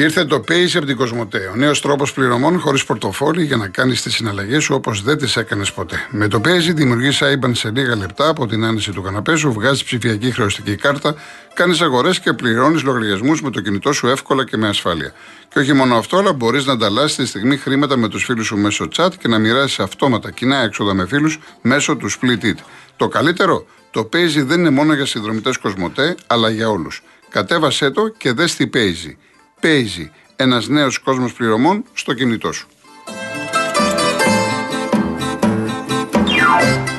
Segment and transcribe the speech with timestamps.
[0.00, 1.50] Ήρθε το Pace από την Κοσμοτέ.
[1.52, 5.36] Ο νέος τρόπος πληρωμών χωρίς πορτοφόλι για να κάνεις τις συναλλαγές σου όπως δεν τις
[5.36, 6.06] έκανες ποτέ.
[6.10, 9.84] Με το Pace δημιουργείς IBAN σε λίγα λεπτά από την άνεση του καναπέ σου, βγάζεις
[9.84, 11.14] ψηφιακή χρεωστική κάρτα,
[11.54, 15.12] κάνεις αγορές και πληρώνεις λογαριασμούς με το κινητό σου εύκολα και με ασφάλεια.
[15.48, 18.56] Και όχι μόνο αυτό, αλλά μπορείς να ανταλλάσσεις τη στιγμή χρήματα με τους φίλους σου
[18.56, 22.58] μέσω chat και να μοιράσεις αυτόματα κοινά έξοδα με φίλους μέσω του Split It.
[22.96, 27.02] Το καλύτερο, το Pace δεν είναι μόνο για συνδρομητές Κοσμοτέ, αλλά για όλους.
[27.28, 29.14] Κατέβασέ το και δες τι Pace.
[29.60, 32.68] Παίζει ένας νέος κόσμος πληρωμών στο κινητό σου.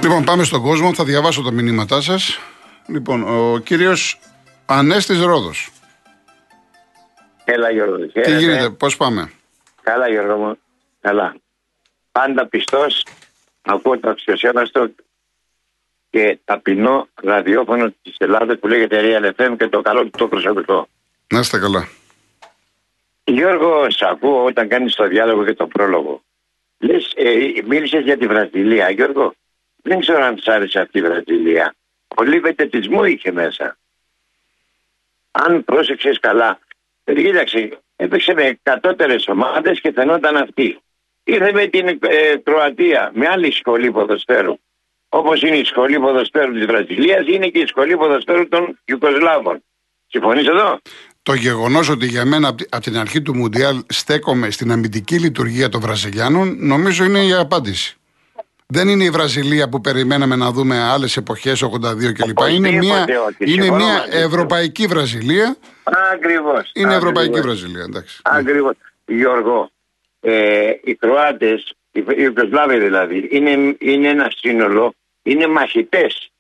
[0.04, 0.94] Λοιπόν, πάμε στον κόσμο.
[0.94, 2.40] Θα διαβάσω τα μηνύματά σας.
[2.88, 4.20] Λοιπόν, ο κύριος
[4.66, 5.70] Ανέστης Ρόδος.
[7.44, 8.12] Έλα Γιώργος.
[8.12, 9.32] Τι γίνεται, πώς πάμε;
[9.82, 10.58] Καλά Γιώργο μου.
[11.02, 11.36] Καλά.
[12.12, 13.06] Πάντα πιστός,
[13.62, 14.90] ακούω το αξιοσέβαστο
[16.10, 20.88] και ταπεινό ραδιόφωνο της Ελλάδας που λέγεται Real FM και το καλό του το προσωπικό.
[21.28, 21.88] Να είστε καλά.
[23.24, 26.24] Γιώργο, σ' ακούω όταν κάνεις το διάλογο και το πρόλογο.
[26.80, 28.90] Λες, ε, μίλησες για τη Βραζιλία.
[28.90, 29.34] Γιώργο,
[29.84, 31.76] δεν ξέρω αν σ' άρεσε αυτή η Βραζιλία.
[32.16, 33.78] Πολύ βετετισμό είχε μέσα.
[35.32, 36.60] Αν πρόσεξες καλά,
[37.04, 40.80] κοίταξε, έπαιξε με εκατότερες ομάδες και φαινόταν αυτή.
[41.24, 44.60] Ήρθε με την ε, Κροατία, με άλλη σχολή ποδοσφαίρου.
[45.10, 49.64] Όπως είναι η σχολή ποδοσφαίρου της Βραζιλίας, είναι και η σχολή ποδοσφαίρου των Ιουκοσλάβων.
[50.08, 50.80] Συμφωνείς εδώ;
[51.24, 55.82] Το γεγονός ότι για μένα από την αρχή του Μουντιάλ στέκομαι στην αμυντική λειτουργία των
[55.82, 57.96] Βραζιλιάνων, νομίζω είναι η απάντηση.
[58.68, 62.38] Δεν είναι η Βραζιλία που περιμέναμε να δούμε άλλες εποχές, 82 κλπ.
[62.52, 63.06] Είναι μια,
[63.38, 65.58] είναι μια ευρωπαϊκή Βραζιλία.
[66.14, 66.72] Ακριβώς.
[66.74, 68.20] Είναι ευρωπαϊκή Βραζιλία, εντάξει.
[68.24, 68.76] Ακριβώς.
[69.06, 69.72] Γιώργο,
[70.20, 76.32] ε, οι Κροάτες, οι Ιουγκοσλάβοι δηλαδή, είναι, είναι ένα σύνολο, είναι μαχητές.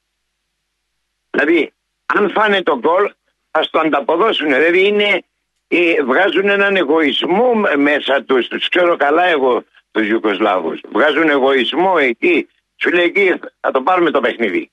[1.29, 1.73] Δηλαδή,
[2.05, 3.11] αν φάνε το γκολ,
[3.52, 4.47] ας το ανταποδώσουν.
[4.47, 5.23] Δηλαδή είναι,
[5.67, 8.47] ε, βγάζουν έναν εγωισμό μέσα τους.
[8.47, 10.79] Τους ξέρω καλά εγώ τους Ιουκοσλάβους.
[10.91, 12.47] Βγάζουν εγωισμό εκεί.
[12.75, 14.72] Σου λέει εκεί θα το πάρουμε το παιχνίδι.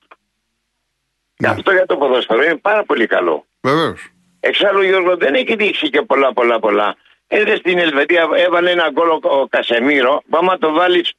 [1.40, 1.48] Ναι.
[1.48, 3.46] αυτό για το ποδόσφαιρο είναι πάρα πολύ καλό.
[3.60, 4.10] Βεβαίως.
[4.40, 6.96] Εξάλλου Γιώργο δεν έχει δείξει και πολλά πολλά πολλά.
[7.26, 10.22] Έδε στην Ελβετία έβαλε ένα γκολ ο Κασεμίρο.
[10.30, 11.12] Άμα το βάλεις,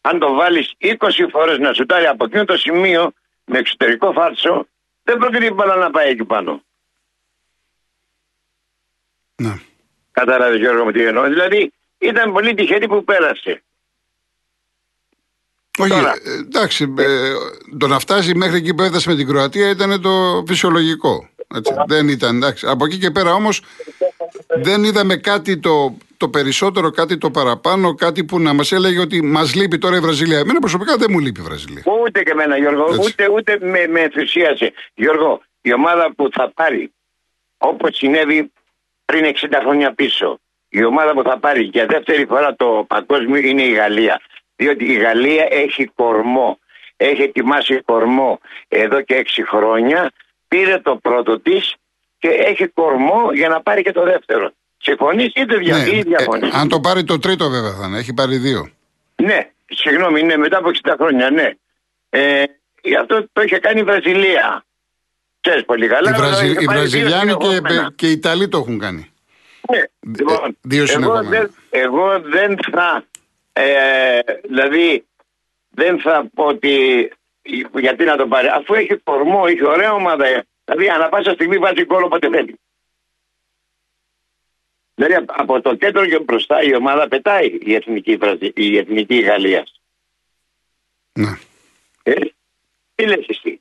[0.00, 0.94] αν το βάλεις 20
[1.30, 3.12] φορές να σουτάρει από εκείνο το σημείο
[3.44, 4.66] με εξωτερικό φάρτσο,
[5.02, 6.62] δεν πρόκειται η μπάλα να πάει εκεί πάνω.
[9.36, 9.54] Ναι.
[10.12, 11.28] Κατάλαβες Γιώργο μου τι εννοώ.
[11.28, 13.62] Δηλαδή ήταν πολύ τυχερή που πέρασε.
[15.78, 16.14] Όχι, Τώρα.
[16.24, 17.32] Ε, εντάξει, ε,
[17.78, 21.28] το να φτάσει μέχρι εκεί που έφτασε με την Κροατία ήταν το φυσιολογικό.
[21.54, 21.74] Έτσι.
[21.86, 22.66] Δεν ήταν εντάξει.
[22.66, 23.62] Από εκεί και πέρα όμως
[24.62, 29.22] δεν είδαμε κάτι το, το περισσότερο, κάτι το παραπάνω, κάτι που να μας έλεγε ότι
[29.22, 30.38] μας λείπει τώρα η Βραζιλία.
[30.38, 31.82] Εμένα προσωπικά δεν μου λείπει η Βραζιλία.
[32.04, 34.72] Ούτε και εμένα, Γιώργο, ούτε, ούτε με, με ενθουσίασε.
[34.94, 36.92] Γιώργο, η ομάδα που θα πάρει,
[37.58, 38.52] όπως συνέβη
[39.06, 43.62] πριν 60 χρόνια πίσω, η ομάδα που θα πάρει για δεύτερη φορά το παγκόσμιο είναι
[43.62, 44.20] η Γαλλία.
[44.56, 46.58] Διότι η Γαλλία έχει κορμό.
[46.96, 50.10] Έχει ετοιμάσει κορμό εδώ και έξι χρόνια.
[50.48, 51.74] Πήρε το πρώτο της
[52.18, 54.50] και έχει κορμό για να πάρει και το δεύτερο.
[54.78, 55.58] Συμφωνείς ή δεν
[56.04, 56.40] διαφωνεί.
[56.40, 57.98] Ναι, ε, αν το πάρει το τρίτο, βέβαια θα είναι.
[57.98, 58.70] Έχει πάρει δύο.
[59.16, 61.50] Ναι, συγγνώμη, είναι μετά από 60 χρόνια, ναι.
[62.10, 62.42] Ε,
[63.00, 64.64] αυτό το είχε κάνει η Βραζιλία.
[65.46, 66.10] Ξέρεις πολύ καλά.
[66.10, 66.50] Οι, Βραζι...
[66.50, 67.60] οι Βραζιλιάνοι και,
[67.94, 69.10] και οι Ιταλοί το έχουν κάνει.
[69.70, 73.04] Ναι, λοιπόν, δύο εγώ, δεν, εγώ δεν θα.
[73.52, 75.04] Ε, δηλαδή,
[75.70, 77.08] δεν θα πω ότι.
[77.78, 80.44] Γιατί να το πάρει, αφού έχει κορμό, έχει ωραία ομάδα.
[80.64, 82.60] Δηλαδή, ανά πάσα στιγμή βάζει γκολ όποτε θέλει.
[84.94, 88.18] Δηλαδή, από το κέντρο και μπροστά η ομάδα πετάει η εθνική,
[88.54, 89.66] η εθνική Γαλλία.
[91.12, 91.38] Ναι.
[92.02, 92.14] Ε,
[92.94, 93.60] τι λες εσύ;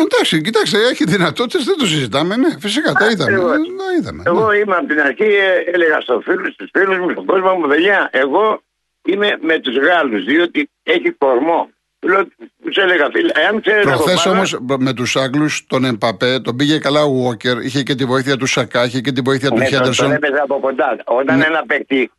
[0.00, 2.36] Εντάξει, κοιτάξτε, έχει δυνατότητες, δεν το συζητάμε.
[2.36, 3.32] Ναι, φυσικά τα είδαμε.
[3.32, 4.56] Εγώ, ναι, είδαμε, εγώ ναι.
[4.56, 8.08] είμαι από την αρχή, ε, έλεγα στους φίλους, στους φίλους μου, στον κόσμο μου, παιδιά,
[8.12, 8.62] εγώ
[9.04, 11.70] είμαι με τους Γάλλους, διότι έχει κορμό.
[12.00, 17.12] Του έλεγα, φίλε, εάν Προχθές όμως με τους Άγγλους, τον Εμπαπέ, τον πήγε καλά ο
[17.12, 20.06] Βόκερ, είχε και τη βοήθεια του Σακά, είχε και τη βοήθεια του ναι, Χέντερσον.
[20.06, 20.96] Τον έπαιζε από κοντά.
[21.04, 21.44] Όταν ναι.
[21.44, 22.10] ένα παίκτη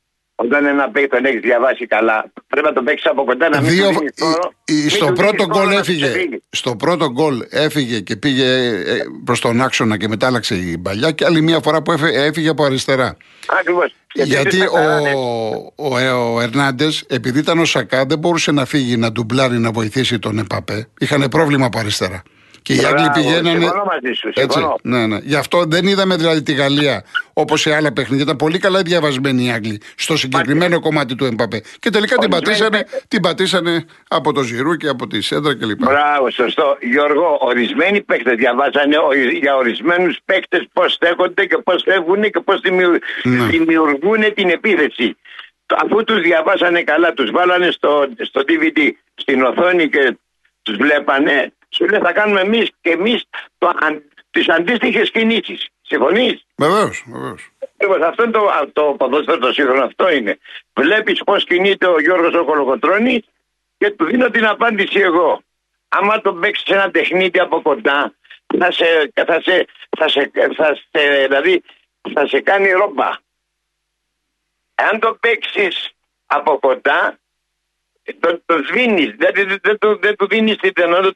[0.43, 3.69] όταν ένα παίκτη τον έχεις διαβάσει καλά, πρέπει να τον παίξεις από κοντά να μην
[3.69, 3.89] Δύο...
[4.65, 6.11] η, στο πρώτο γκολ έφυγε.
[6.49, 11.11] Στο πρώτο γκολ έφυγε και πήγε ε, προς τον άξονα και μετά άλλαξε η παλιά.
[11.11, 13.17] Και άλλη μια φορά που έφυγε από αριστερά.
[13.59, 13.95] Ακριβώς.
[14.13, 19.11] Γιατί ο, ο, ε, ο Ερνάντες, επειδή ήταν ο Σακά, δεν μπορούσε να φύγει να
[19.11, 20.87] ντουμπλάρει να βοηθήσει τον Επαπέ.
[20.99, 22.23] Είχαν πρόβλημα από αριστερά.
[22.61, 23.59] Και οι Άγγλοι πηγαίνανε.
[23.59, 24.29] Συμφωνώ μαζί σου.
[24.33, 25.17] Έτσι, ναι, ναι.
[25.23, 27.03] Γι' αυτό δεν είδαμε δηλαδή τη Γαλλία
[27.33, 28.23] όπως σε άλλα παιχνίδια.
[28.23, 31.61] Ήταν πολύ καλά διαβασμένοι οι Άγγλοι στο συγκεκριμένο κομμάτι του Εμπαπέ.
[31.79, 35.83] Και τελικά την πατήσανε, την πατήσανε από το Ζηρού και από τη Σέντρα κλπ.
[35.83, 36.77] Μπράβο, σωστό.
[36.81, 38.95] Γιώργο, ορισμένοι παίκτες διαβάζανε
[39.41, 42.61] για ορισμένους παίκτες πώς στέκονται και πώς φεύγουν και πώς
[43.23, 43.45] ναι.
[43.45, 45.17] δημιουργούν την επίθεση.
[45.83, 50.17] Αφού τους διαβάσανε καλά, τους βάλανε στο, στο DVD στην οθόνη και
[50.61, 53.23] τους βλέπανε, σου λέει θα κάνουμε εμείς και εμείς
[54.31, 55.67] τις αντίστοιχες κινήσεις.
[55.81, 57.51] Συμφωνείς; Βεβαίως, βεβαίως.
[57.81, 60.37] Λοιπόν, αυτό είναι το, το ποδόσφαιρο το σύγχρονο, αυτό είναι.
[60.73, 63.23] Βλέπεις πώς κινείται ο Γιώργος ο Κολοκοτρόνη
[63.77, 65.43] και του δίνω την απάντηση εγώ.
[65.89, 68.13] Άμα τον παίξεις ένα τεχνίτη από κοντά,
[68.59, 69.65] θα σε, θα σε,
[69.97, 71.63] θα σε, θα σε, δηλαδή,
[72.13, 73.09] θα σε κάνει ρόμπα.
[74.75, 75.91] Αν το παίξεις
[76.25, 77.19] από κοντά,
[78.19, 79.15] το, το σβήνεις.
[79.17, 80.69] Δηλαδή δεν, δεν, δεν του δίνεις τη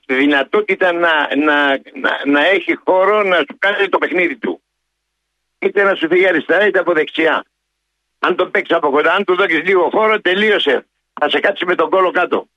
[0.06, 1.68] δυνατότητα να, να,
[2.02, 4.62] να, να έχει χώρο να σου κάνει το παιχνίδι του.
[5.60, 7.46] Είτε να σου φύγει αριστερά είτε από δεξιά.
[8.20, 10.86] Αν το παίξεις από κοντά, αν του δώσεις λίγο χώρο, τελείωσε.
[11.20, 12.48] Θα σε κάτσει με τον κόλο κάτω.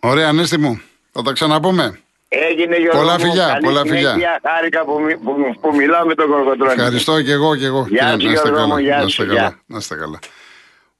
[0.00, 0.82] Ωραία, Ανέστη μου.
[1.10, 1.98] Θα τα ξαναπούμε.
[2.28, 4.40] Έγινε Γιώργο Πολλά φιλιά, πολλά φιλιά.
[4.42, 6.72] Χάρηκα που, που, που, μιλάω με τον Κορκοτρόνη.
[6.72, 7.86] Ευχαριστώ και εγώ και εγώ.
[7.88, 9.24] Γεια σου Γιώργο γεια σου.
[9.66, 10.18] Να είστε καλά.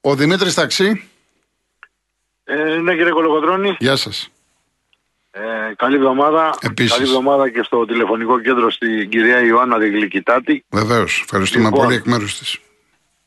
[0.01, 1.09] Ο Δημήτρης Ταξί.
[2.45, 3.75] Ε, ναι κύριε Κολοκοτρώνη.
[3.79, 4.29] Γεια σας.
[5.31, 6.57] Ε, καλή εβδομάδα.
[6.61, 6.91] Επίσης.
[6.91, 10.65] Καλή εβδομάδα και στο τηλεφωνικό κέντρο στην κυρία Ιωάννα Διγλυκητάτη.
[10.69, 11.21] Βεβαίως.
[11.23, 12.59] Ευχαριστούμε λοιπόν, πολύ εκ μέρους της.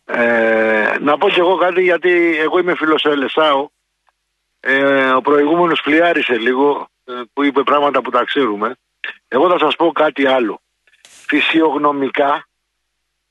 [0.04, 3.72] Ε, να πω κι εγώ κάτι γιατί εγώ είμαι φίλος Ελεσάου.
[4.60, 8.76] Ε, ο προηγούμενος φλιάρισε λίγο ε, που είπε πράγματα που τα ξέρουμε.
[9.28, 10.60] Εγώ θα σας πω κάτι άλλο.
[11.26, 12.48] Φυσιογνωμικά,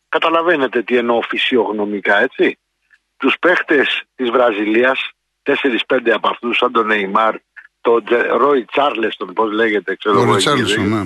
[0.10, 2.58] καταλαβαίνετε τι εννοώ φυσιογνωμικά έτσι.
[3.18, 5.12] Τους παίχτες της Βραζιλίας,
[5.88, 7.36] 4-5 από αυτούς σαν τον Νεϊμάρ,
[7.82, 10.36] τον Ρόι Τσάρλεστον, πώς λέγεται, ξέρω εγώ.
[10.36, 11.06] Ναι.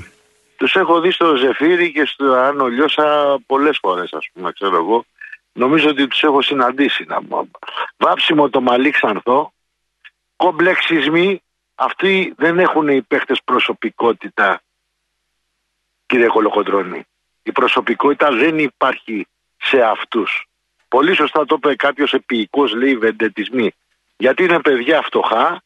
[0.58, 5.06] Τους έχω δει στο Ζεφύρι και στο Άνω Λιώσα πολλές φορές, ας πούμε, ξέρω εγώ.
[5.54, 7.06] Νομίζω ότι τους έχω συναντήσει.
[7.08, 7.20] Να...
[7.98, 9.54] Βάψιμο το μαλλί ξανθό.
[10.36, 11.42] Κομπλεξισμοί.
[11.76, 14.62] Αυτοί δεν έχουν οι παίχτε προσωπικότητα,
[16.06, 17.06] κύριε Κολοκοντρώνη.
[17.44, 19.28] Η προσωπικότητα δεν υπάρχει
[19.58, 20.46] σε αυτούς.
[20.88, 23.72] Πολύ σωστά το είπε κάποιος επίοικος, λέει βεντετισμοί.
[24.22, 25.62] Γιατί είναι παιδιά φτωχά,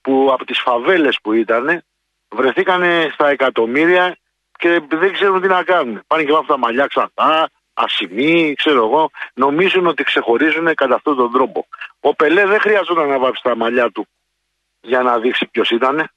[0.00, 1.82] που από τις φαβέλες που ήταν
[2.28, 4.16] βρεθήκανε στα εκατομμύρια
[4.58, 6.02] και δεν ξέρουν τι να κάνουν.
[6.06, 11.32] Πάνε και βάφουν τα μαλλιά ξανά, ασημοί, ξέρω εγώ, νομίζουν ότι ξεχωρίζουν κατά αυτόν τον
[11.32, 11.66] τρόπο.
[12.00, 14.06] Ο Πελέ δεν χρειαζόταν να βάψει τα μαλλιά του
[14.80, 16.10] για να δείξει ποιος ήταν.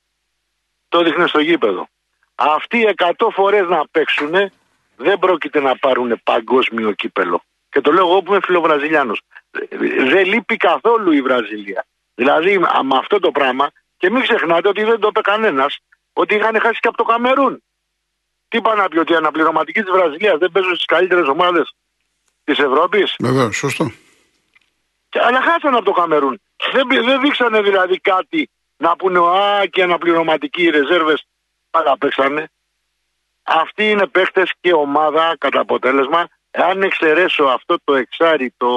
[0.90, 1.88] Το δείχνει στο γήπεδο.
[2.36, 4.52] Αυτοί εκατό φορές να παίξουν
[4.96, 7.42] δεν πρόκειται να πάρουν παγκόσμιο κύπελο.
[7.70, 9.22] Και το λέω εγώ που είμαι φιλοβραζιλιάνος.
[10.10, 11.86] Δεν λείπει καθόλου η Βραζιλία.
[12.16, 15.80] Δηλαδή με αυτό το πράγμα και μην ξεχνάτε ότι δεν το είπε κανένας
[16.14, 17.64] ότι είχαν χάσει και από το Καμερούν.
[18.48, 21.76] Τι είπα να πει ότι οι αναπληρωματικοί της Βραζιλίας δεν παίζουν στις καλύτερες ομάδες
[22.44, 23.92] της Ευρώπης; Βεβαίω, σωστό.
[25.10, 26.42] Και, αλλά χάσανε από το Καμερούν.
[26.74, 31.26] Δεν, δεν δείξανε δηλαδή κάτι να πούνε Α και αναπληρωματικοί ρεζέρβες
[31.72, 32.52] αλλά παίξανε.
[33.44, 36.28] Αυτοί είναι παίχτε και ομάδα κατά αποτέλεσμα.
[36.52, 38.68] Αν εξαιρέσω αυτό το εξάρι, το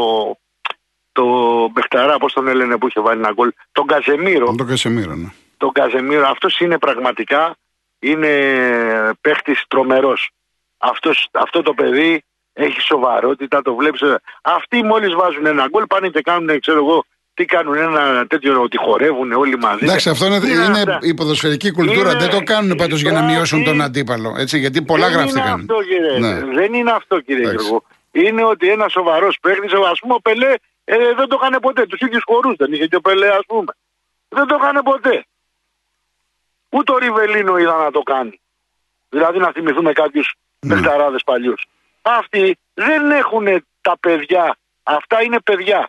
[1.14, 1.25] το
[1.72, 4.55] Μπεχταρά, πώς τον έλεγε που είχε βάλει ένα γκολ, τον Καζεμίρο.
[4.56, 5.28] Τον Καζεμίρο, ναι.
[5.56, 7.56] Τον Καζεμίρο, αυτός είναι πραγματικά
[7.99, 8.31] είναι
[9.20, 10.31] παίχτης τρομερός.
[11.32, 12.22] Αυτός το παιδί
[12.52, 14.00] έχει σοβαρότητα, το βλέπεις.
[14.43, 18.76] Αυτοί μόλις βάζουν ένα γκολ πάνε και κάνουν, ξέρω εγώ, τι κάνουν ένα τέτοιο ότι
[18.76, 19.84] χορεύουν όλοι μαζί.
[19.84, 22.10] Εντάξει, αυτό είναι, είναι, είναι η ποδοσφαιρική κουλτούρα.
[22.10, 24.34] Είναι, δεν το κάνουν πάντως για να μειώσουν τον αντίπαλο.
[24.38, 25.46] Έτσι, γιατί πολλά δεν γράφτηκαν.
[25.46, 26.19] Είναι αυτό, κύριε.
[26.19, 26.55] Ναι.
[26.55, 27.84] Δεν είναι αυτό, κύριε Γιώργο.
[28.10, 31.86] Είναι ότι ένας σοβαρός παίχτης, ας πούμε, ο Πελέ ε, δεν το έκανε ποτέ.
[31.86, 33.72] Τους ίδιους χορούς δεν είχε και ο Πελέ, ας πούμε.
[34.29, 35.24] Δεν το έκανε ποτέ.
[36.69, 38.41] Ούτε ο Ριβελίνο είδα να το κάνει.
[39.08, 40.74] Δηλαδή να θυμηθούμε κάποιους ναι.
[40.74, 41.67] παιχταράδε παλιούς.
[42.03, 44.56] Αυτοί δεν έχουν τα παιδιά.
[44.82, 45.88] Αυτά είναι παιδιά.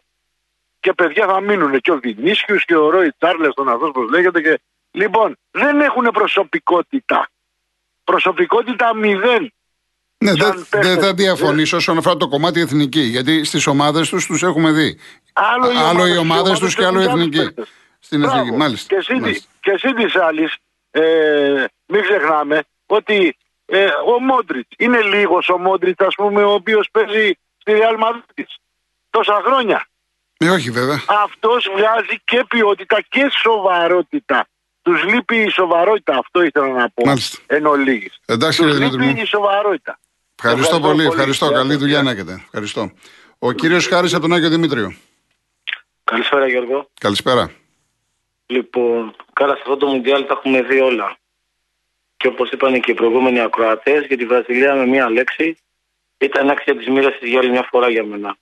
[0.80, 1.82] Και παιδιά θα μείνουν.
[1.82, 4.42] Και ο Βινίσιους και ο Ρόι Τσάρλε, τον αυτός που λέγεται.
[4.42, 4.60] Και...
[4.92, 7.30] Λοιπόν, δεν έχουν προσωπικότητα.
[8.04, 9.54] Προσωπικότητα μηδέν.
[10.32, 13.02] Ναι, δεν δε θα διαφωνήσω όσον αφορά το κομμάτι εθνική.
[13.02, 15.00] Γιατί στις ομάδες τους τους έχουμε δει.
[15.34, 17.54] Άλλο, άλλο οι ομάδες τους και άλλο η εθνική.
[18.00, 18.96] Στην εθνική, μάλιστα.
[19.62, 20.50] Και εσύ τη άλλη,
[20.92, 26.90] ε, μην ξεχνάμε ότι ε, ο Μόντριτς είναι λίγος ο Μόντριτς, ας πούμε, ο οποίος
[26.92, 28.44] παίζει στη Real Madrid
[29.10, 29.88] τόσα χρόνια.
[30.38, 31.02] Ε, όχι βέβαια.
[31.24, 34.48] Αυτός βγάζει και ποιότητα και σοβαρότητα.
[34.82, 37.06] Τους λείπει η σοβαρότητα, αυτό ήθελα να πω.
[37.06, 37.38] Μάλιστα.
[37.46, 38.20] Εν ολίγης.
[38.26, 40.00] Εντάξει, Τους λείπει η σοβαρότητα.
[40.44, 41.52] Ευχαριστώ, πολύ, ευχαριστώ.
[41.52, 42.42] Καλή δουλειά να έχετε.
[42.46, 42.92] Ευχαριστώ.
[43.40, 44.96] Ο κύριος Χάρης από τον Άγιο Δημήτριο.
[46.04, 46.90] Καλησπέρα, Γιώργο.
[47.00, 47.52] Καλησπέρα.
[48.46, 51.18] Λοιπόν, καλά, σε αυτό το Μουντιάλ τα έχουμε δει όλα.
[52.18, 55.58] Και όπως είπαν και οι προηγούμενοι ακροατές, για τη Βραζιλία με μία λέξη,
[56.18, 58.38] ήταν άξια της μοίρα για άλλη μια φορά για μένα.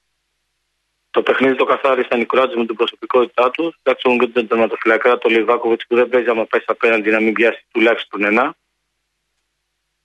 [1.12, 3.76] Το παιχνίδι το καθάρισαν οι Κροάτες με την προσωπικότητά τους.
[3.84, 7.34] Εντάξει, μου και τον τερματοφυλακά, το Λιβάκοβιτς που δεν παίζει άμα πάει απέναντι να μην
[7.34, 8.56] πιάσει τουλάχιστον ένα.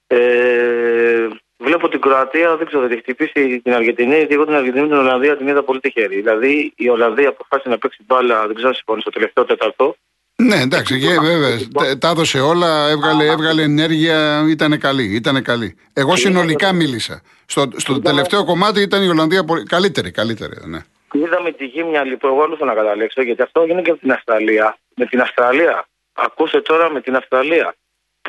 [0.07, 1.27] Ε,
[1.59, 5.37] βλέπω την Κροατία, δεν ξέρω, έχει χτυπήσει την Αργεντινή, γιατί εγώ την Αργεντινή την Ολλανδία
[5.37, 6.15] την είδα πολύ τυχερή.
[6.15, 9.95] Δηλαδή η Ολλανδία αποφάσισε να παίξει μπάλα, δεν ξέρω αν συμφωνείς, στο τελευταίο τέταρτο.
[10.35, 11.57] Ναι, εντάξει, και βέβαια.
[11.97, 15.15] Τα έδωσε όλα, έβγαλε, έβγαλε ενέργεια, ήταν καλή.
[15.15, 15.77] Ήτανε καλή.
[15.93, 17.21] Εγώ συνολικά μίλησα.
[17.45, 19.63] Στο, στο τελευταίο κομμάτι ήταν η Ολλανδία πολύ...
[19.63, 20.53] καλύτερη, καλύτερη.
[20.65, 20.79] Ναι.
[21.11, 24.77] Είδαμε τη γύμνια λοιπόν, εγώ άλλο να καταλέξω, γιατί αυτό έγινε και από την Αυστραλία.
[24.95, 25.87] Με την Αυστραλία.
[26.13, 27.75] Ακούσε τώρα με την Αυστραλία.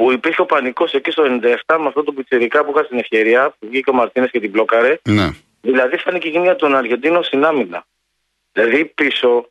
[0.01, 1.23] Που υπήρχε ο πανικός εκεί στο
[1.67, 4.51] 97 με αυτό το πιτσερικά που είχα στην ευκαιρία, που βγήκε ο Μαρτίνες και την
[4.51, 4.99] μπλόκαρε.
[5.03, 5.29] Ναι.
[5.61, 7.87] Δηλαδή φάνηκε η γύμνια των Αργεντίνων στην άμυνα.
[8.53, 9.49] Δηλαδή πίσω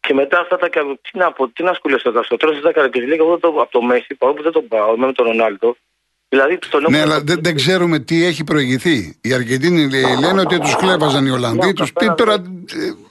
[0.00, 0.68] και μετά αυτά τα.
[0.68, 2.22] Τι να πω, τι να σκουλέσαι εδώ.
[2.22, 5.12] Στο τέλος της Δεκαετία εγώ το, από το Μέση, παρόλο που δεν τον πάω, με
[5.12, 5.76] τον Ρονάλντο.
[6.28, 9.18] Δηλαδή, τον ναι, αλλά δεν, δεν ξέρουμε τι έχει προηγηθεί.
[9.20, 11.72] Οι Αργεντίνοι λένε ότι τους κλέβαζαν οι Ολλανδοί.
[11.72, 12.34] Του πει τώρα.
[12.34, 12.40] Ε,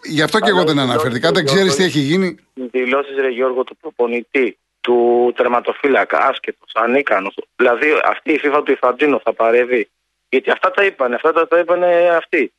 [0.03, 1.31] γι' αυτό και εγώ δεν αναφέρθηκα.
[1.31, 2.35] Δεν ξέρεις τι έχει γίνει.
[2.53, 7.35] Δηλώσεις, Ρε Γιώργο, του προπονητή, του τερματοφύλακα, άσχετο, ανίκανος.
[7.55, 9.89] Δηλαδή, αυτή η FIFA του Ιφαντίνο θα παρεύει.
[10.29, 11.83] Γιατί αυτά τα είπαν, αυτά τα, τα είπαν
[12.17, 12.53] αυτοί.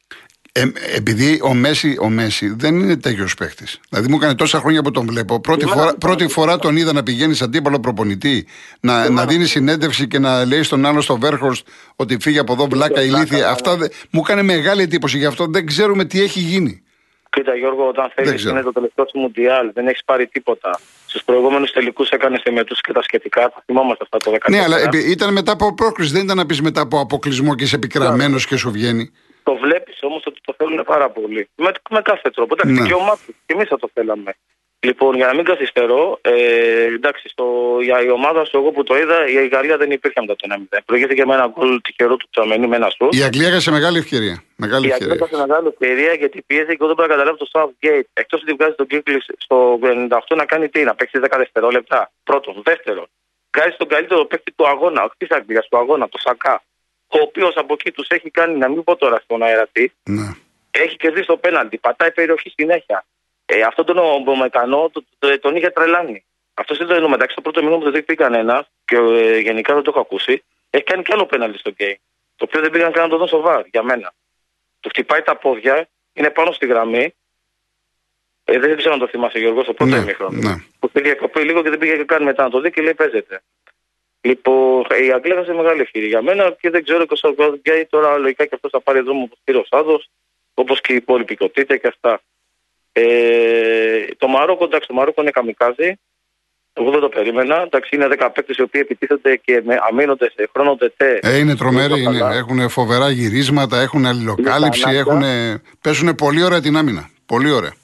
[0.53, 0.63] Ε,
[0.97, 3.81] επειδή ο Μέση, ο Μέση δεν είναι τέτοιος παίχτης.
[3.89, 5.41] Δηλαδή μου έκανε τόσα χρόνια που τον βλέπω.
[5.41, 8.47] Πρώτη, φορά, πρώτη φορά τον είδα να πηγαίνει σε αντίπαλο προπονητή,
[8.81, 11.67] να, να δίνει συνέντευξη και να λέει στον άλλο στο Βέρχορστ
[11.97, 13.51] ότι φύγει από εδώ βλάκα ηλίθεια.
[13.51, 15.47] Αυτά δε, μου έκανε μεγάλη εντύπωση γι' αυτό.
[15.47, 16.83] Δεν ξέρουμε τι έχει γίνει.
[17.31, 20.81] Κοίτα Γιώργο, όταν θέλεις είναι το τελευταίο του Μουντιάλ, δεν έχεις πάρει τίποτα.
[21.09, 23.41] Στους προηγούμενους τελικούς έκανε εμετού και τα σχετικά.
[23.41, 24.51] Θα θυμόμαστε αυτά το 2014.
[24.51, 24.77] Ναι, αλλά
[25.11, 26.13] ήταν μετά από πρόκληση.
[26.13, 29.11] Δεν ήταν να πεις μετά από αποκλεισμό και είσαι επικραμμένος και σου βγαίνει.
[29.43, 31.49] Το βλέπεις όμως ότι το θέλουν πάρα πολύ.
[31.55, 32.55] Με, με κάθε τρόπο.
[32.55, 32.89] Εντάξει, ναι.
[32.89, 34.35] και ομάδα και εμείς θα το θέλαμε.
[34.81, 37.45] Λοιπόν, για να μην καθυστερώ, ε, εντάξει, στο,
[37.83, 40.79] για η ομάδα σου, εγώ που το είδα, η Γαλλία δεν υπήρχε μετά το 1-0.
[40.85, 43.15] Προηγήθηκε με ένα γκολ τυχερό του Τσαμένου με ένα σουτ.
[43.15, 44.43] Η Αγγλία έκανε μεγάλη ευκαιρία.
[44.57, 48.09] Μεγάλη η Αγγλία έκανε μεγάλη ευκαιρία γιατί πιέζει και δεν μπορεί να καταλάβει το Southgate.
[48.13, 52.11] Εκτός ότι βγάζει τον Κίκλι στο 98 να κάνει τι, να παίξει 10 δευτερόλεπτα.
[52.25, 52.55] Πρώτον.
[52.65, 53.07] Δεύτερον,
[53.57, 56.63] βγάζει τον καλύτερο παίκτη του αγώνα, της Αγγλίας του αγώνα, το Σακά
[57.09, 60.29] ο οποίος από εκεί τους έχει κάνει, να μην πω τώρα στον αέρα τι, ναι.
[60.71, 63.05] έχει κερδίσει το πέναντι, πατάει περιοχή συνέχεια.
[63.51, 66.25] Ε, αυτό τον Ομπομεκανό το, το, τον είχε τρελάνει.
[66.55, 69.83] Αυτό δεν το μεταξύ το πρώτο μήνυμα που δεν πήγε κανένα και ε, γενικά δεν
[69.83, 70.45] το έχω ακούσει.
[70.71, 72.01] Έχει κάνει και άλλο πέναντι στο γκέι.
[72.37, 74.13] Το οποίο δεν πήγαν καν να το δώσω βάρ για μένα.
[74.81, 77.15] Του χτυπάει τα πόδια, είναι πάνω στη γραμμή.
[78.45, 80.55] Ε, δεν ξέρω αν το θυμάσαι Γιώργος στο πρώτο ναι, Ναι.
[80.79, 83.43] Που πήγε λίγο και δεν πήγε καν μετά να το δει και λέει παίζεται.
[84.21, 87.87] Λοιπόν, η Αγγλία θα είναι μεγάλη ευκαιρία για μένα και δεν ξέρω και ο Γκέι
[87.87, 90.11] τώρα λογικά και αυτός θα πάρει δρόμο όπως πήρε ο Σάδος,
[90.55, 92.21] όπως και η υπόλοιπη κοτήτα και αυτά.
[93.01, 95.99] Ε, το Μαρόκο, εντάξει, το Μαρόκο είναι καμικάζι.
[96.73, 97.63] Εγώ δεν το περίμενα.
[97.63, 101.19] Εντάξει, είναι 10 παίκτες οι οποίοι επιτίθενται και με αμήνονται σε χρόνο τετέ.
[101.23, 102.19] Ε, είναι τρομεροί, είναι.
[102.33, 105.23] έχουν φοβερά γυρίσματα, έχουν αλληλοκάλυψη, έχουν,
[105.81, 107.11] παίζουν πολύ ωραία την άμυνα.
[107.27, 107.75] Πολύ ωραία.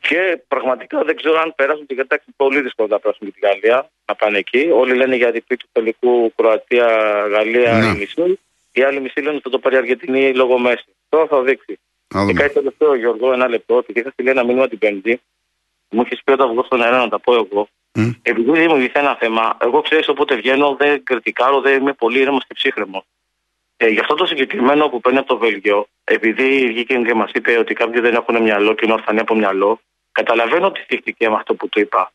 [0.00, 3.90] Και πραγματικά δεν ξέρω αν περάσουν την κατάξη πολύ δύσκολο να περάσουν και τη Γαλλία
[4.06, 4.70] να πάνε εκεί.
[4.72, 7.86] Όλοι λένε για διπλή του τελικού Κροατία-Γαλλία ναι.
[7.86, 8.38] η μισή.
[8.72, 10.84] Οι άλλοι μισοί λένε ότι θα το πάρει Αργεντινή λόγω μέση.
[11.08, 11.78] Τώρα θα δείξει.
[12.08, 15.20] Και κάτι τελευταίο, Γιώργο, ένα λεπτό, επειδή είχα στείλει ένα μήνυμα την Πέμπτη,
[15.90, 17.68] μου είχε πει όταν βγω στον αέρα να τα πω εγώ.
[17.92, 18.14] Mm.
[18.22, 22.54] Επειδή δημιουργηθεί ένα θέμα, εγώ ξέρεις όποτε βγαίνω, δεν κριτικάρω, δεν είμαι πολύ ήρεμος και
[22.54, 23.04] ψύχρεμος.
[23.76, 27.58] Ε, γι' αυτό το συγκεκριμένο που παίρνει από το Βέλγιο, επειδή βγήκε και μας είπε
[27.58, 29.80] ότι κάποιοι δεν έχουν μυαλό και είναι ορφανοί από μυαλό,
[30.12, 32.12] καταλαβαίνω ότι θύχτηκε με αυτό που του είπα.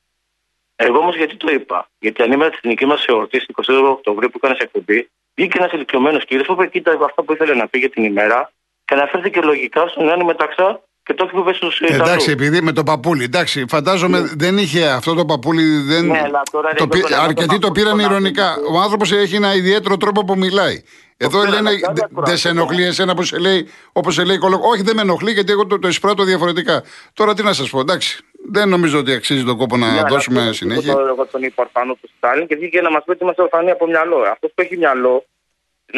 [0.76, 4.40] Εγώ όμως γιατί το είπα; Γιατί αν είμαι στην δική μας εορτή, 22 Οκτωβρίου που
[4.42, 8.04] έκανε εκπομπή, βγήκε ένας ηλικιωμένος κύριος που είπε αυτά που ήθελε να πει για την
[8.04, 8.52] ημέρα
[8.86, 12.84] και αναφέρθηκε λογικά στον Ιωάννη Μεταξά και το είπε στους ε, Εντάξει, επειδή με το
[12.84, 13.24] παππούλι.
[13.24, 14.28] Εντάξει, φαντάζομαι ναι.
[14.38, 15.64] δεν είχε αυτό το παππούλι.
[15.64, 16.06] Δεν...
[16.06, 17.00] Ναι, αλλά τώρα το πή...
[17.24, 18.56] Αρκετοί το πήραν ηρωνικά.
[18.74, 20.84] Ο άνθρωπος έχει ένα ιδιαίτερο τρόπο που μιλάει.
[21.18, 21.72] Εδώ λένε
[22.12, 24.60] δεν σε ενοχλεί εσένα που σε λέει, όπως σε λέει κολο...
[24.64, 26.84] Όχι, δεν με ενοχλεί γιατί εγώ το, το εισπράττω διαφορετικά.
[27.14, 28.24] Τώρα τι να σας πω, εντάξει.
[28.52, 30.92] Δεν νομίζω ότι αξίζει τον κόπο να ναι, δώσουμε συνέχεια.
[31.10, 33.88] Εγώ τον είπα πάνω του Στάλιν και βγήκε να μας πει ότι είμαστε ορφανοί από
[33.88, 34.18] μυαλό.
[34.32, 35.26] Αυτός που έχει μυαλό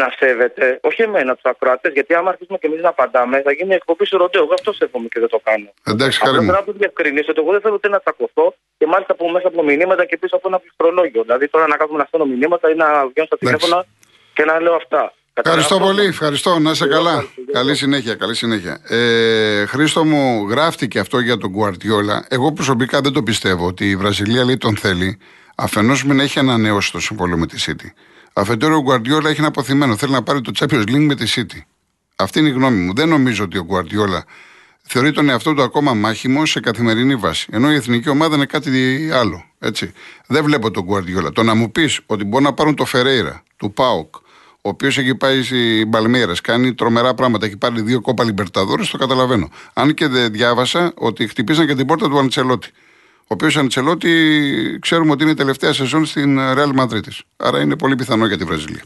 [0.01, 3.73] να σέβεται, όχι εμένα τους ακροατές, γιατί άμα αρχίσουμε και εμείς να απαντάμε, θα γίνει
[3.73, 4.43] εκπομπή σου ρωτέω.
[4.43, 5.69] Εγώ αυτό σέβομαι και δεν το κάνω.
[5.83, 6.47] Εντάξει, χαρά μου.
[6.47, 9.47] Θέλω να του διευκρινίσω ότι εγώ δεν θέλω ούτε να τσακωθώ και μάλιστα από μέσα
[9.47, 11.21] από μηνύματα και πίσω από ένα πληκτρολόγιο.
[11.21, 13.85] Δηλαδή τώρα να κάνουμε να στέλνω μηνύματα ή να βγαίνω στα τηλέφωνα
[14.33, 15.13] και να λέω αυτά.
[15.33, 16.59] Ευχαριστώ πολύ, ευχαριστώ.
[16.59, 17.25] Να είσαι καλά.
[17.51, 18.79] Καλή συνέχεια, καλή συνέχεια.
[18.87, 22.25] Ε, Χρήστο μου, γράφτηκε αυτό για τον Γκουαρτιόλα.
[22.29, 25.19] Εγώ προσωπικά δεν το πιστεύω ότι η Βραζιλία λέει τον θέλει.
[25.55, 27.89] Αφενός να έχει ανανεώσει το συμβόλαιο με τη City.
[28.37, 29.95] Αφετέρου, ο Γκουαρτιόλα έχει ένα αποθυμένο.
[29.95, 31.61] Θέλει να πάρει το Champions League με τη City.
[32.15, 32.93] Αυτή είναι η γνώμη μου.
[32.93, 34.25] Δεν νομίζω ότι ο Γκουαρτιόλα
[34.81, 37.47] θεωρεί τον εαυτό του ακόμα μάχημο σε καθημερινή βάση.
[37.51, 39.43] Ενώ η εθνική ομάδα είναι κάτι άλλο.
[39.59, 39.91] Έτσι.
[40.27, 41.31] Δεν βλέπω τον Γκουαρτιόλα.
[41.31, 44.15] Το να μου πεις ότι μπορεί να πάρουν το Φερέιρα, του Πάοκ,
[44.61, 48.97] ο οποίος έχει πάει στην Παλμέρα, κάνει τρομερά πράγματα, έχει πάρει δύο κόπα Λιμπερταδόρε, το
[48.97, 49.49] καταλαβαίνω.
[49.73, 52.71] Αν και δεν διάβασα ότι χτυπήσαν και την πόρτα του Αντσελότη.
[53.27, 57.07] Ο οποίος Αντσελότη ξέρουμε ότι είναι η τελευταία σεζόν στην Real Madrid.
[57.37, 58.83] Άρα είναι πολύ πιθανό για τη Βραζιλία.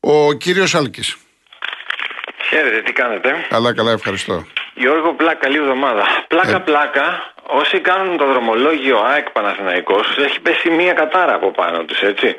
[0.00, 1.16] Ο κύριος Άλκης.
[2.48, 3.46] Χαίρετε, τι κάνετε.
[3.48, 4.46] Καλά, καλά, ευχαριστώ.
[4.74, 6.04] Γιώργο Πλάκα, καλή εβδομάδα.
[6.28, 6.58] Πλάκα, Ε.
[6.58, 12.34] πλάκα, όσοι κάνουν το δρομολόγιο ΑΕΚ Παναθηναϊκός, έχει πέσει μία κατάρα από πάνω τους, έτσι.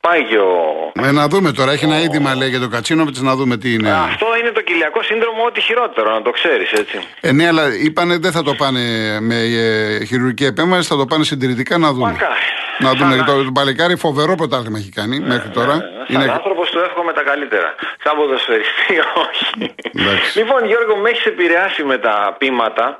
[0.00, 0.92] Πάει και ο...
[1.02, 3.90] Ε, να δούμε τώρα, έχει ένα είδημα λέει για το Κατσίνοβιτς, να δούμε τι είναι.
[3.92, 6.98] Αυτό είναι το κοιλιακό σύνδρομο, ό,τι χειρότερο, να το ξέρεις, έτσι.
[7.20, 8.80] Ε, ναι, αλλά είπανε δεν θα το πάνε
[9.20, 12.10] με ε, χειρουργική επέμβαση, θα το πάνε συντηρητικά να δούμε.
[12.10, 12.32] Μακάρι.
[12.78, 13.16] Να δούμε.
[13.16, 15.74] Σαν- Το, το παλικάρι φοβερό πρωτάθλημα έχει κάνει μέχρι τώρα.
[16.08, 17.74] Σαν άνθρωπος του εύχομαι τα καλύτερα.
[18.04, 18.94] Σαν ποδοσφαιριστή,
[19.26, 19.74] όχι.
[19.94, 20.38] Εντάξει.
[20.38, 22.98] λοιπόν, Γιώργο, με έχεις επηρεάσει με τα πείματα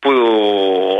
[0.00, 0.10] που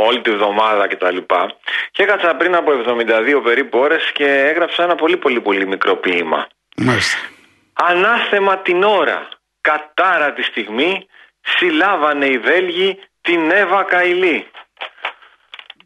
[0.06, 1.56] όλη τη βδομάδα και τα λοιπά.
[1.90, 6.46] Και έκατσα πριν από 72 περίπου ώρες και έγραψα ένα πολύ πολύ πολύ μικρό ποίημα.
[6.76, 7.18] Μάλιστα.
[7.72, 9.28] Ανάθεμα την ώρα,
[9.60, 11.06] κατάρα τη στιγμή,
[11.40, 14.46] συλλάβανε οι Βέλγοι την Εύα Καηλή.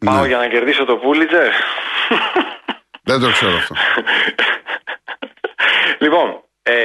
[0.05, 1.51] Πάω για να κερδίσω το Πούλιτζερ.
[3.03, 3.75] Δεν το ξέρω αυτό.
[6.03, 6.75] λοιπόν, ε,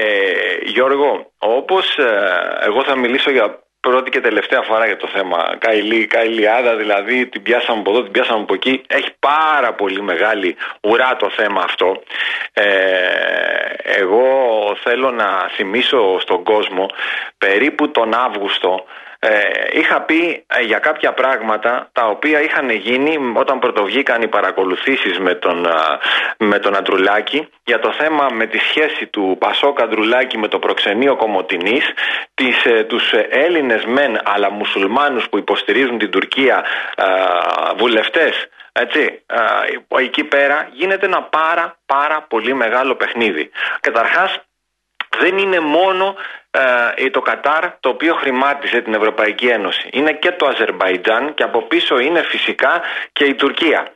[0.64, 6.06] Γιώργο, όπως ε, εγώ θα μιλήσω για πρώτη και τελευταία φορά για το θέμα Καηλή,
[6.06, 8.82] Καηλιάδα, δηλαδή την πιάσαμε από εδώ, την πιάσαμε από εκεί.
[8.86, 12.02] Έχει πάρα πολύ μεγάλη ουρά το θέμα αυτό.
[12.52, 12.64] Ε,
[13.82, 14.24] εγώ
[14.82, 16.86] θέλω να θυμίσω στον κόσμο
[17.38, 18.84] περίπου τον Αύγουστο
[19.22, 19.38] ε,
[19.72, 25.34] είχα πει ε, για κάποια πράγματα τα οποία είχαν γίνει όταν πρωτοβγήκαν οι παρακολουθήσεις με
[25.34, 25.98] τον, α,
[26.38, 31.16] με τον Αντρουλάκη για το θέμα με τη σχέση του Πασόκ Αντρουλάκη με το προξενείο
[31.16, 31.84] Κομωτινής
[32.34, 37.04] τις, ε, τους ε, Έλληνες μεν αλλά μουσουλμάνους που υποστηρίζουν την Τουρκία α,
[37.76, 39.40] βουλευτές έτσι, α,
[40.00, 43.50] εκεί πέρα γίνεται ένα πάρα πάρα πολύ μεγάλο παιχνίδι.
[43.80, 44.40] Καταρχάς
[45.18, 46.14] δεν είναι μόνο
[46.96, 49.88] ε, το Κατάρ το οποίο χρημάτισε την Ευρωπαϊκή Ένωση.
[49.92, 53.92] Είναι και το Αζερμπαϊτζάν και από πίσω είναι φυσικά και η Τουρκία.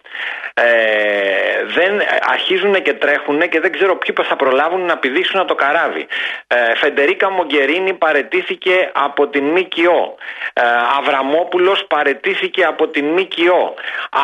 [0.56, 6.06] Ε, δεν αρχίζουν και τρέχουν και δεν ξέρω ποιοι θα προλάβουν να πηδήσουν το καράβι.
[6.46, 10.16] Ε, Φεντερίκα Μογκερίνη παρετήθηκε από την ΜΚΟ.
[10.52, 10.62] Ε,
[10.98, 13.74] Αβραμόπουλος παρετήθηκε από την ΜΚΟ.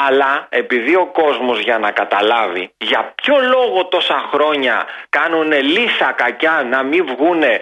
[0.07, 6.67] Αλλά επειδή ο κόσμος για να καταλάβει για ποιο λόγο τόσα χρόνια κάνουν λύσα κακιά
[6.71, 7.61] να μην βγούνε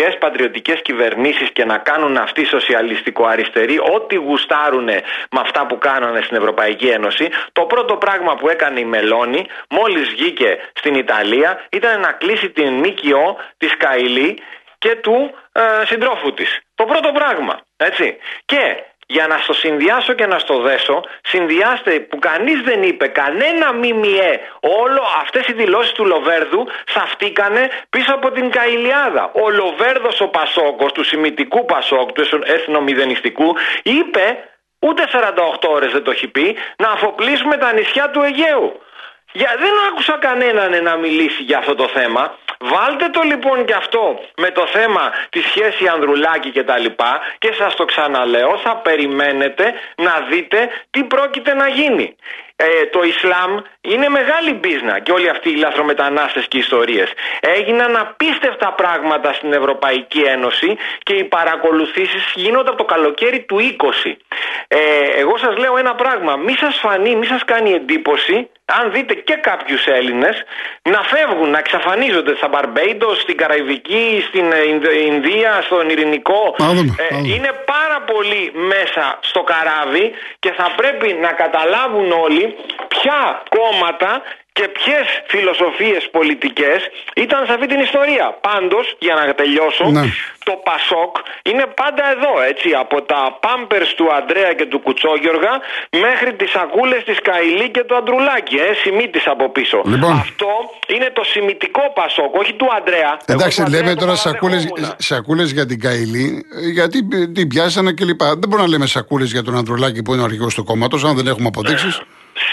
[0.00, 4.84] δεξιές πατριωτικές κυβερνήσεις και να κάνουν αυτοί σοσιαλιστικο-αριστεροί ό,τι γουστάρουν
[5.30, 10.08] με αυτά που κάνανε στην Ευρωπαϊκή Ένωση το πρώτο πράγμα που έκανε η Μελώνη μόλις
[10.08, 14.38] βγήκε στην Ιταλία ήταν να κλείσει την ΜΚΟ της Καηλή
[14.78, 16.60] και του ε, συντρόφου της.
[16.74, 18.16] Το πρώτο πράγμα, έτσι.
[18.44, 18.84] Και
[19.16, 24.40] για να στο συνδυάσω και να στο δέσω, συνδυάστε που κανείς δεν είπε, κανένα ΜΜΕ,
[24.60, 29.30] όλο αυτές οι δηλώσεις του Λοβέρδου σαφτήκανε πίσω από την Καηλιάδα.
[29.32, 34.24] Ο Λοβέρδος ο Πασόκος, του σημητικού Πασόκ, του εθνομηδενιστικού, είπε,
[34.78, 38.80] ούτε 48 ώρες δεν το έχει πει, να αφοπλίσουμε τα νησιά του Αιγαίου.
[39.32, 42.38] Για, δεν άκουσα κανέναν να μιλήσει για αυτό το θέμα.
[42.62, 47.52] Βάλτε το λοιπόν και αυτό με το θέμα της σχέσης Ανδρουλάκη και τα λοιπά και
[47.52, 52.16] σας το ξαναλέω θα περιμένετε να δείτε τι πρόκειται να γίνει.
[52.62, 57.08] Ε, το Ισλάμ είναι μεγάλη μπίζνα και όλοι αυτοί οι λαθρομετανάστες και ιστορίες.
[57.40, 64.16] Έγιναν απίστευτα πράγματα στην Ευρωπαϊκή Ένωση και οι παρακολουθήσεις γίνονται από το καλοκαίρι του 20.
[64.68, 64.78] Ε,
[65.18, 68.48] εγώ σας λέω ένα πράγμα, μη σας φανεί, μη σας κάνει εντύπωση
[68.82, 70.42] αν δείτε και κάποιους Έλληνες
[70.82, 76.54] να φεύγουν, να εξαφανίζονται στα Μπαρμπέιντος, στην Καραϊβική, στην ε, Ινδ- Ινδία, στον Ειρηνικό.
[76.58, 77.34] Να δούμε, Ε, να δούμε.
[77.34, 82.49] είναι πάρα πολύ μέσα στο καράβι και θα πρέπει να καταλάβουν όλοι
[82.88, 86.78] ποια κόμματα και ποιες φιλοσοφίες πολιτικές
[87.24, 88.26] ήταν σε αυτή την ιστορία.
[88.48, 90.04] Πάντως, για να τελειώσω, Ναι.
[90.48, 91.12] το Πασόκ
[91.50, 92.68] είναι πάντα εδώ, έτσι.
[92.84, 95.52] Από τα πάμπερ του Αντρέα και του Κουτσόγιοργα
[96.04, 99.82] μέχρι τις σακούλες της Καηλή και του Αντρουλάκη, ε, σημείτη από πίσω.
[99.84, 100.12] Λοιπόν.
[100.12, 100.50] Αυτό
[100.94, 103.12] είναι το σημητικό Πασόκ, όχι του Αντρέα.
[103.26, 104.94] Εντάξει, Εγώ του λέμε Αντρέα τώρα τον σακούλες, παραδεχόμουν.
[105.10, 106.26] σακούλες για την Καηλή,
[106.62, 106.98] ε, γιατί
[107.36, 108.22] την πιάσανε κλπ.
[108.22, 111.14] Δεν μπορούμε να λέμε σακούλες για τον Ανδρουλάκη που είναι ο αρχηγός του κόμματος, αν
[111.16, 112.00] δεν έχουμε αποδείξεις.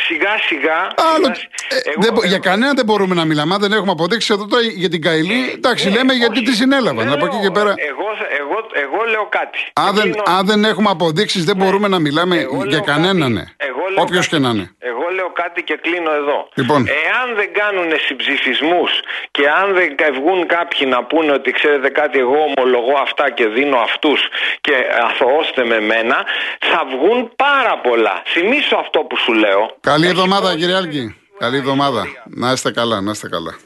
[0.07, 0.79] Σιγά σιγά.
[1.13, 3.53] Άλλο, σιγά, ε, εγώ- δεν μπο- για κανένα δεν μπορούμε να μιλάμε.
[3.53, 6.45] Αν δεν έχουμε αποδείξει εδώ τώρα για την Καηλή, εντάξει, Ναι, λέμε γιατί όχι.
[6.47, 7.03] τη συνέλαβαν.
[7.05, 7.73] Δεν Από εκεί λέω, και πέρα.
[7.91, 8.07] Εγώ,
[8.41, 9.59] εγώ, εγώ λέω κάτι.
[9.73, 13.33] Αν δεν, Κλείνω- αν δεν έχουμε αποδείξεις, δεν μπορούμε να μιλάμε Εγώ για λέω κανέναν.
[13.35, 14.65] κάτι- εγώ λέω Όποιος κάτι- και να είναι.
[14.79, 16.49] Εγώ λέω κάτι και κλείνω εδώ.
[16.53, 16.79] Λοιπόν.
[17.05, 18.91] Εάν δεν κάνουν συμψηφισμούς
[19.31, 23.45] και αν δεν κα- βγουν κάποιοι να πούνε ότι ξέρετε κάτι, εγώ ομολογώ αυτά και
[23.47, 24.19] δίνω αυτούς
[24.61, 24.73] και
[25.07, 26.17] αθωώστε με μένα,
[26.71, 28.15] θα βγουν πάρα πολλά.
[28.33, 29.63] Θυμήσου αυτό που σου λέω.
[29.97, 31.15] Καλή Έχει εβδομάδα, δώσει- κύριε Άλκη.
[31.37, 32.05] Καλή εβδομάδα.
[32.25, 33.57] Να είστε καλά, να είστε καλά.